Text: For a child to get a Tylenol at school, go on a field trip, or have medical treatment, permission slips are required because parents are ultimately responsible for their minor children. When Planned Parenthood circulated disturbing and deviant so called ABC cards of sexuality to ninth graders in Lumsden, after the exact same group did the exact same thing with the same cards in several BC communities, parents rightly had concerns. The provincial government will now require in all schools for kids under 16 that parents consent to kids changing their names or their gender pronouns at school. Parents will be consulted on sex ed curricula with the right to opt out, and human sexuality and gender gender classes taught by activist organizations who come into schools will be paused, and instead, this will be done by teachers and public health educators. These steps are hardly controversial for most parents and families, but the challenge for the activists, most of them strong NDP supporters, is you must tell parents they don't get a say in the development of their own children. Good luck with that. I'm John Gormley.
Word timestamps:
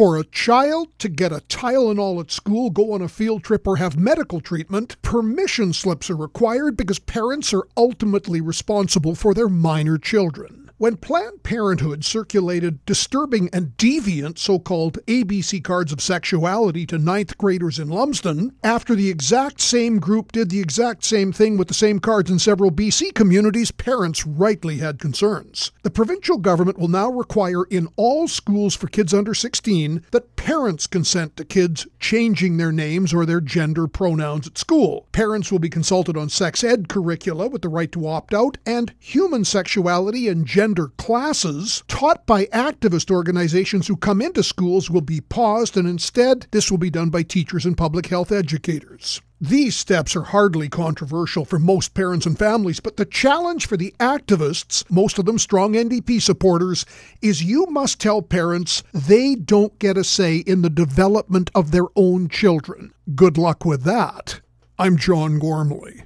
For 0.00 0.16
a 0.16 0.24
child 0.24 0.98
to 1.00 1.10
get 1.10 1.30
a 1.30 1.42
Tylenol 1.50 2.20
at 2.20 2.30
school, 2.30 2.70
go 2.70 2.94
on 2.94 3.02
a 3.02 3.06
field 3.06 3.44
trip, 3.44 3.66
or 3.66 3.76
have 3.76 3.98
medical 3.98 4.40
treatment, 4.40 4.96
permission 5.02 5.74
slips 5.74 6.08
are 6.08 6.16
required 6.16 6.74
because 6.74 6.98
parents 6.98 7.52
are 7.52 7.66
ultimately 7.76 8.40
responsible 8.40 9.14
for 9.14 9.34
their 9.34 9.50
minor 9.50 9.98
children. 9.98 10.69
When 10.80 10.96
Planned 10.96 11.42
Parenthood 11.42 12.06
circulated 12.06 12.82
disturbing 12.86 13.50
and 13.52 13.76
deviant 13.76 14.38
so 14.38 14.58
called 14.58 14.98
ABC 15.04 15.62
cards 15.62 15.92
of 15.92 16.00
sexuality 16.00 16.86
to 16.86 16.96
ninth 16.96 17.36
graders 17.36 17.78
in 17.78 17.90
Lumsden, 17.90 18.52
after 18.64 18.94
the 18.94 19.10
exact 19.10 19.60
same 19.60 19.98
group 19.98 20.32
did 20.32 20.48
the 20.48 20.60
exact 20.60 21.04
same 21.04 21.32
thing 21.32 21.58
with 21.58 21.68
the 21.68 21.74
same 21.74 21.98
cards 21.98 22.30
in 22.30 22.38
several 22.38 22.70
BC 22.70 23.14
communities, 23.14 23.70
parents 23.70 24.24
rightly 24.24 24.78
had 24.78 24.98
concerns. 24.98 25.70
The 25.82 25.90
provincial 25.90 26.38
government 26.38 26.78
will 26.78 26.88
now 26.88 27.10
require 27.10 27.64
in 27.64 27.88
all 27.96 28.26
schools 28.26 28.74
for 28.74 28.86
kids 28.86 29.12
under 29.12 29.34
16 29.34 30.06
that 30.12 30.34
parents 30.36 30.86
consent 30.86 31.36
to 31.36 31.44
kids 31.44 31.86
changing 31.98 32.56
their 32.56 32.72
names 32.72 33.12
or 33.12 33.26
their 33.26 33.42
gender 33.42 33.86
pronouns 33.86 34.46
at 34.46 34.56
school. 34.56 35.08
Parents 35.12 35.52
will 35.52 35.58
be 35.58 35.68
consulted 35.68 36.16
on 36.16 36.30
sex 36.30 36.64
ed 36.64 36.88
curricula 36.88 37.48
with 37.48 37.60
the 37.60 37.68
right 37.68 37.92
to 37.92 38.08
opt 38.08 38.32
out, 38.32 38.56
and 38.64 38.94
human 38.98 39.44
sexuality 39.44 40.26
and 40.26 40.46
gender 40.46 40.69
gender 40.70 40.92
classes 40.98 41.82
taught 41.88 42.24
by 42.26 42.44
activist 42.46 43.10
organizations 43.10 43.88
who 43.88 43.96
come 43.96 44.22
into 44.22 44.40
schools 44.40 44.88
will 44.88 45.00
be 45.00 45.20
paused, 45.20 45.76
and 45.76 45.88
instead, 45.88 46.46
this 46.52 46.70
will 46.70 46.78
be 46.78 46.90
done 46.90 47.10
by 47.10 47.24
teachers 47.24 47.66
and 47.66 47.76
public 47.76 48.06
health 48.06 48.30
educators. 48.30 49.20
These 49.40 49.74
steps 49.74 50.14
are 50.14 50.22
hardly 50.22 50.68
controversial 50.68 51.44
for 51.44 51.58
most 51.58 51.92
parents 51.92 52.24
and 52.24 52.38
families, 52.38 52.78
but 52.78 52.98
the 52.98 53.04
challenge 53.04 53.66
for 53.66 53.76
the 53.76 53.92
activists, 53.98 54.88
most 54.88 55.18
of 55.18 55.24
them 55.24 55.40
strong 55.40 55.72
NDP 55.72 56.22
supporters, 56.22 56.86
is 57.20 57.42
you 57.42 57.66
must 57.66 58.00
tell 58.00 58.22
parents 58.22 58.84
they 58.94 59.34
don't 59.34 59.76
get 59.80 59.96
a 59.96 60.04
say 60.04 60.36
in 60.36 60.62
the 60.62 60.70
development 60.70 61.50
of 61.52 61.72
their 61.72 61.86
own 61.96 62.28
children. 62.28 62.92
Good 63.16 63.36
luck 63.36 63.64
with 63.64 63.82
that. 63.82 64.40
I'm 64.78 64.96
John 64.96 65.40
Gormley. 65.40 66.04